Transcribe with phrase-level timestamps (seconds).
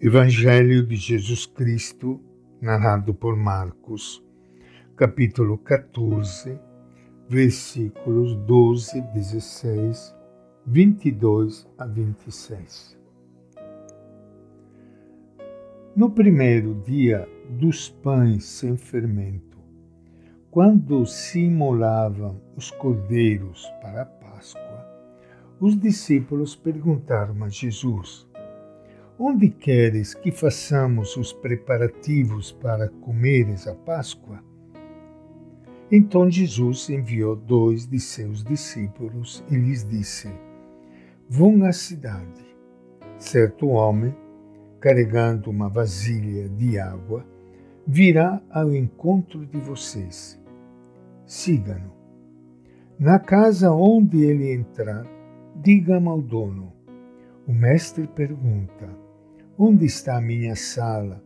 [0.00, 2.20] Evangelho de Jesus Cristo,
[2.60, 4.24] narrado por Marcos,
[4.94, 6.56] capítulo 14,
[7.28, 10.14] versículos 12, 16,
[10.64, 12.96] 22 a 26.
[15.96, 19.58] No primeiro dia dos pães sem fermento,
[20.48, 24.86] quando se imolavam os cordeiros para a Páscoa,
[25.58, 28.27] os discípulos perguntaram a Jesus:
[29.20, 34.40] Onde queres que façamos os preparativos para comeres a Páscoa?
[35.90, 40.32] Então Jesus enviou dois de seus discípulos e lhes disse:
[41.28, 42.46] Vão à cidade.
[43.18, 44.14] Certo homem,
[44.78, 47.26] carregando uma vasilha de água,
[47.84, 50.40] virá ao encontro de vocês.
[51.26, 51.92] Siga-no.
[52.96, 55.04] Na casa onde ele entrar,
[55.56, 56.72] diga ao dono:
[57.48, 59.07] O mestre pergunta
[59.60, 61.20] Onde está a minha sala,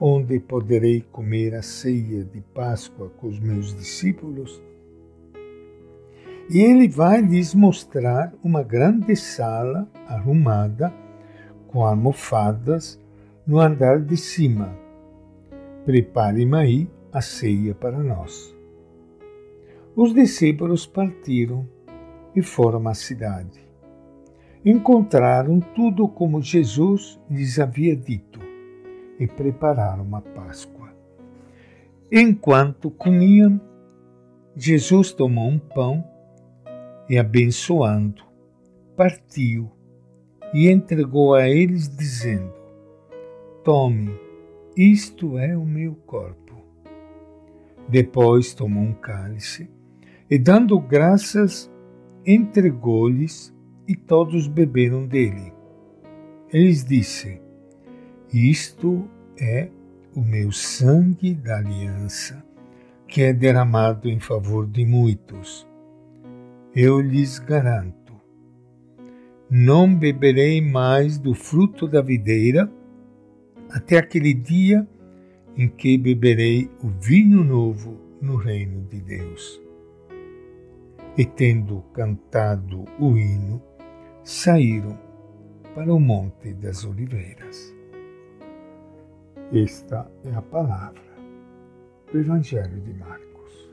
[0.00, 4.62] onde poderei comer a ceia de Páscoa com os meus discípulos?
[6.48, 10.94] E ele vai lhes mostrar uma grande sala arrumada,
[11.68, 12.98] com almofadas,
[13.46, 14.74] no andar de cima.
[15.84, 18.56] Prepare-me aí a ceia para nós.
[19.94, 21.68] Os discípulos partiram
[22.34, 23.63] e foram à cidade
[24.64, 28.40] encontraram tudo como Jesus lhes havia dito
[29.18, 30.88] e prepararam a Páscoa.
[32.10, 33.60] Enquanto comiam,
[34.56, 36.02] Jesus tomou um pão
[37.08, 38.22] e, abençoando,
[38.96, 39.70] partiu
[40.54, 42.52] e entregou a eles, dizendo:
[43.62, 44.14] Tome,
[44.76, 46.54] isto é o meu corpo.
[47.88, 49.68] Depois tomou um cálice
[50.30, 51.70] e, dando graças,
[52.24, 53.53] entregou-lhes
[53.86, 55.52] e todos beberam dele.
[56.52, 57.40] Eles disse:
[58.32, 59.68] Isto é
[60.14, 62.44] o meu sangue da aliança,
[63.06, 65.66] que é derramado em favor de muitos.
[66.74, 68.14] Eu lhes garanto:
[69.50, 72.70] não beberei mais do fruto da videira
[73.70, 74.86] até aquele dia
[75.56, 79.60] em que beberei o vinho novo no reino de Deus.
[81.16, 83.62] E tendo cantado o hino,
[84.24, 84.98] saíram
[85.74, 87.74] para o Monte das Oliveiras.
[89.52, 91.02] Esta é a palavra
[92.10, 93.70] do Evangelho de Marcos.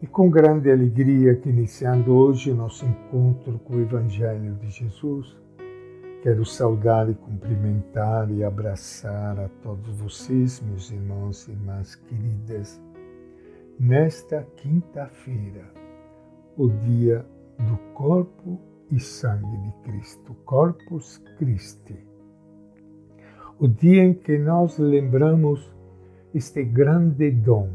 [0.00, 5.36] E com grande alegria que iniciando hoje nosso encontro com o Evangelho de Jesus,
[6.22, 12.80] quero saudar e cumprimentar e abraçar a todos vocês, meus irmãos e irmãs queridas,
[13.80, 15.64] nesta quinta-feira,
[16.56, 17.26] o dia
[17.58, 18.58] do corpo
[18.90, 21.96] e sangue de Cristo, Corpus Christi.
[23.58, 25.72] O dia em que nós lembramos
[26.34, 27.70] este grande dom,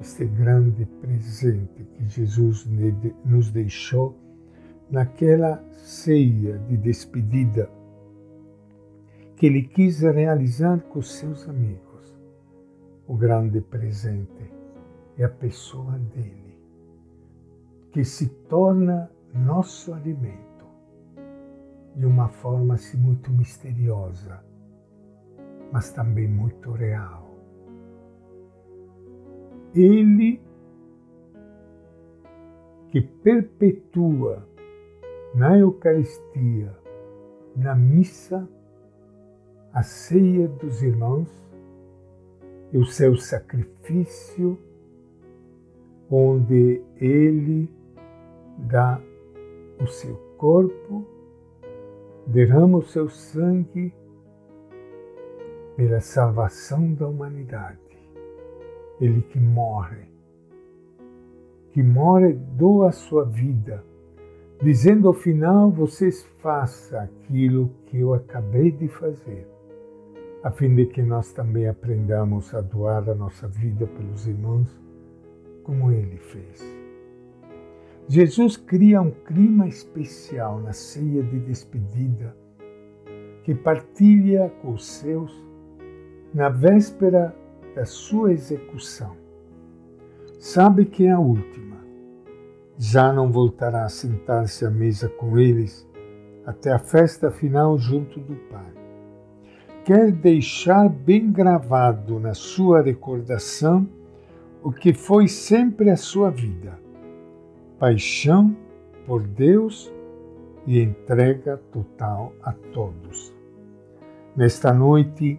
[0.00, 2.68] este grande presente que Jesus
[3.24, 4.16] nos deixou
[4.90, 7.70] naquela ceia de despedida
[9.36, 12.16] que ele quis realizar com seus amigos.
[13.08, 14.52] O grande presente
[15.18, 16.41] é a pessoa dele
[17.92, 20.66] que se torna nosso alimento
[21.94, 24.42] de uma forma assim muito misteriosa,
[25.70, 27.30] mas também muito real.
[29.74, 30.40] Ele
[32.88, 34.46] que perpetua
[35.34, 36.76] na Eucaristia,
[37.56, 38.48] na missa,
[39.72, 41.30] a ceia dos irmãos
[42.70, 44.58] e o seu sacrifício,
[46.10, 47.70] onde ele
[48.58, 49.00] dá
[49.80, 51.06] o seu corpo,
[52.26, 53.92] derrama o seu sangue
[55.76, 57.78] pela salvação da humanidade.
[59.00, 60.06] Ele que morre,
[61.72, 63.84] que morre, doa a sua vida,
[64.62, 69.48] dizendo ao final: vocês façam aquilo que eu acabei de fazer,
[70.44, 74.68] a fim de que nós também aprendamos a doar a nossa vida pelos irmãos,
[75.64, 76.81] como ele fez.
[78.14, 82.36] Jesus cria um clima especial na ceia de despedida
[83.42, 85.32] que partilha com os seus
[86.34, 87.34] na véspera
[87.74, 89.16] da sua execução.
[90.38, 91.78] Sabe que é a última.
[92.76, 95.88] Já não voltará a sentar-se à mesa com eles
[96.44, 98.74] até a festa final junto do Pai.
[99.86, 103.88] Quer deixar bem gravado na sua recordação
[104.62, 106.81] o que foi sempre a sua vida
[107.82, 108.56] paixão
[109.08, 109.92] por Deus
[110.68, 113.34] e entrega total a todos.
[114.36, 115.36] Nesta noite,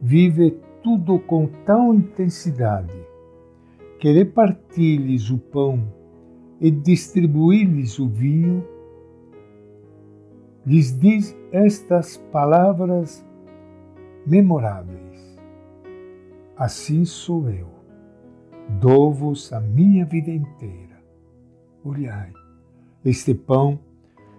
[0.00, 2.96] vive tudo com tal intensidade
[3.98, 5.92] que repartir-lhes o pão
[6.60, 8.64] e distribuir-lhes o vinho,
[10.64, 13.26] lhes diz estas palavras
[14.24, 15.36] memoráveis.
[16.56, 17.66] Assim sou eu,
[18.80, 20.95] dou-vos a minha vida inteira.
[21.86, 22.32] Olhai,
[23.04, 23.78] este pão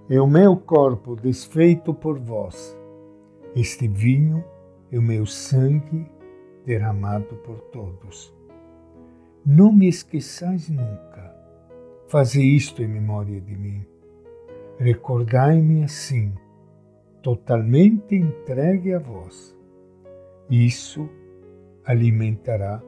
[0.09, 2.77] é o meu corpo desfeito por vós,
[3.55, 4.43] este vinho
[4.91, 6.11] é o meu sangue
[6.65, 8.35] derramado por todos.
[9.45, 11.33] Não me esqueçais nunca,
[12.09, 13.85] fazei isto em memória de mim.
[14.77, 16.33] Recordai-me assim,
[17.23, 19.57] totalmente entregue a vós.
[20.49, 21.09] Isso
[21.85, 22.83] alimentará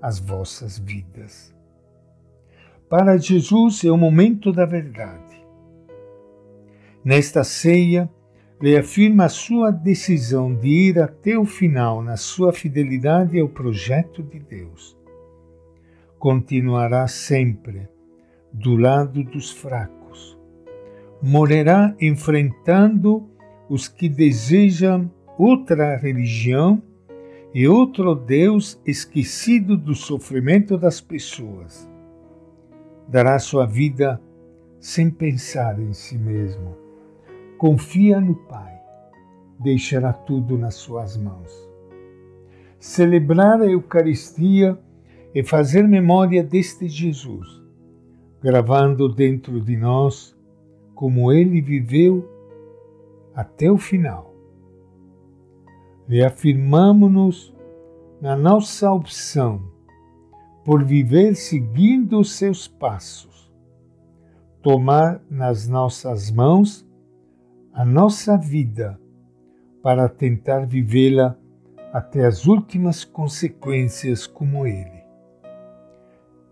[0.00, 1.57] as vossas vidas.
[2.88, 5.36] Para Jesus é o momento da verdade.
[7.04, 8.10] Nesta ceia,
[8.60, 14.40] reafirma a sua decisão de ir até o final na sua fidelidade ao projeto de
[14.40, 14.96] Deus.
[16.18, 17.88] Continuará sempre
[18.52, 20.38] do lado dos fracos.
[21.22, 23.28] Morrerá enfrentando
[23.68, 26.82] os que desejam outra religião
[27.54, 31.87] e outro Deus esquecido do sofrimento das pessoas.
[33.08, 34.20] Dará sua vida
[34.78, 36.88] sem pensar em si mesmo
[37.58, 38.80] confia no Pai,
[39.58, 41.52] deixará tudo nas suas mãos.
[42.78, 44.78] Celebrar a Eucaristia
[45.34, 47.60] é fazer memória deste Jesus,
[48.40, 50.38] gravando dentro de nós
[50.94, 52.26] como ele viveu
[53.34, 54.32] até o final.
[56.08, 57.52] Reafirmamos-nos
[58.20, 59.62] na nossa opção
[60.68, 63.50] por viver seguindo os seus passos,
[64.60, 66.86] tomar nas nossas mãos
[67.72, 69.00] a nossa vida
[69.82, 71.38] para tentar vivê-la
[71.90, 75.02] até as últimas consequências como Ele.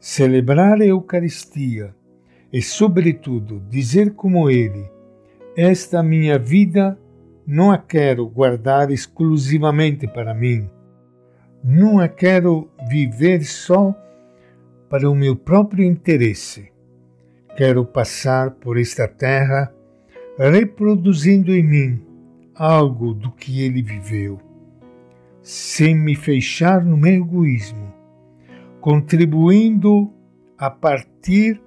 [0.00, 1.94] Celebrar a Eucaristia
[2.50, 4.90] e, sobretudo, dizer como Ele:
[5.54, 6.98] Esta minha vida
[7.46, 10.70] não a quero guardar exclusivamente para mim,
[11.62, 13.94] não a quero viver só
[14.88, 16.70] para o meu próprio interesse.
[17.56, 19.72] Quero passar por esta terra
[20.38, 22.06] reproduzindo em mim
[22.54, 24.38] algo do que ele viveu,
[25.42, 27.92] sem me fechar no meu egoísmo,
[28.80, 30.12] contribuindo
[30.58, 31.60] a partir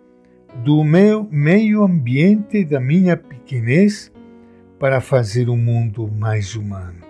[0.63, 4.11] do meu meio ambiente da minha pequenez
[4.79, 7.03] para fazer o mundo mais humano.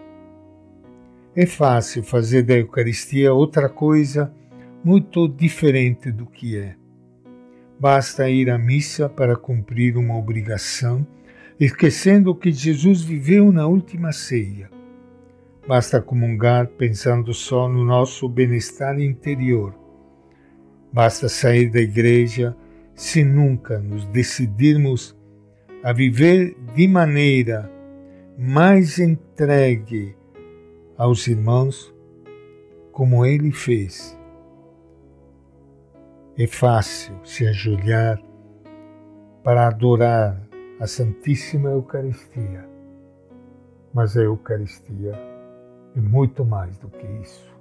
[1.36, 4.34] É fácil fazer da Eucaristia outra coisa
[4.84, 6.76] muito diferente do que é.
[7.80, 11.06] Basta ir à missa para cumprir uma obrigação
[11.60, 14.70] esquecendo que Jesus viveu na última ceia.
[15.68, 19.76] Basta comungar pensando só no nosso bem-estar interior.
[20.92, 22.56] Basta sair da igreja
[22.96, 25.16] se nunca nos decidirmos
[25.84, 27.72] a viver de maneira
[28.38, 30.16] mais entregue
[30.98, 31.94] aos irmãos
[32.92, 34.19] como ele fez.
[36.41, 38.18] É fácil se ajoelhar
[39.44, 40.41] para adorar
[40.80, 42.65] a Santíssima Eucaristia.
[43.94, 45.12] Mas a Eucaristia
[45.98, 47.53] é muito mais do que isso.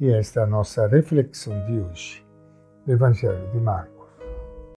[0.00, 2.26] E esta é a nossa reflexão de hoje,
[2.86, 3.95] do Evangelho de Marcos.